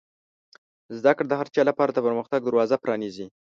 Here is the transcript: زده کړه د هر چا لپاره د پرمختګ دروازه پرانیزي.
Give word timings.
زده 0.97 1.11
کړه 1.17 1.27
د 1.29 1.33
هر 1.39 1.47
چا 1.55 1.61
لپاره 1.69 1.91
د 1.93 1.99
پرمختګ 2.07 2.39
دروازه 2.43 2.75
پرانیزي. 2.83 3.25